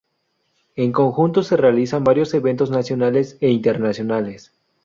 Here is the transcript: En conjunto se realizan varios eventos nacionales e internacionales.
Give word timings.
En 0.75 0.91
conjunto 0.91 1.43
se 1.43 1.55
realizan 1.57 2.03
varios 2.03 2.33
eventos 2.33 2.71
nacionales 2.71 3.37
e 3.39 3.51
internacionales. 3.51 4.51